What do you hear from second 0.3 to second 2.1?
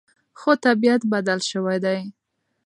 خو طبیعت بدل شوی دی.